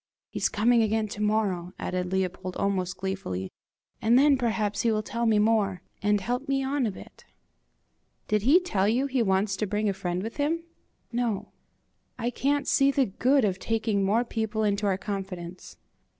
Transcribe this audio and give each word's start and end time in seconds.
"He's 0.31 0.49
coming 0.49 0.81
again 0.81 1.07
to 1.09 1.21
morrow," 1.21 1.73
added 1.77 2.11
Leopold, 2.11 2.55
almost 2.57 2.97
gleefully, 2.97 3.51
"and 4.01 4.17
then 4.17 4.35
perhaps 4.35 4.81
he 4.81 4.91
will 4.91 5.03
tell 5.03 5.27
me 5.27 5.37
more, 5.37 5.83
and 6.01 6.19
help 6.19 6.47
me 6.49 6.63
on 6.63 6.87
a 6.87 6.91
bit!" 6.91 7.23
"Did 8.27 8.41
he 8.41 8.59
tell 8.59 8.87
you 8.89 9.05
he 9.05 9.21
wants 9.21 9.55
to 9.57 9.67
bring 9.67 9.87
a 9.87 9.93
friend 9.93 10.23
with 10.23 10.37
him?" 10.37 10.63
"No." 11.11 11.49
"I 12.17 12.31
can't 12.31 12.67
see 12.67 12.89
the 12.89 13.05
good 13.05 13.45
of 13.45 13.59
taking 13.59 14.03
more 14.03 14.23
people 14.25 14.63
into 14.63 14.87
our 14.87 14.97
confidence." 14.97 15.77